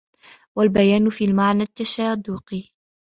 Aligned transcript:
وَالْبَيَانُ 0.57 1.09
فِي 1.09 1.33
مَعْنَى 1.33 1.63
التَّشَادُقِ 1.63 2.63